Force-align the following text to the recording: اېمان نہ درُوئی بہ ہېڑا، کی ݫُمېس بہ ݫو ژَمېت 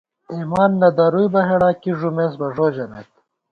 اېمان 0.33 0.71
نہ 0.81 0.89
درُوئی 0.97 1.27
بہ 1.33 1.41
ہېڑا، 1.47 1.71
کی 1.81 1.91
ݫُمېس 1.99 2.33
بہ 2.39 2.47
ݫو 2.55 2.67
ژَمېت 2.75 3.11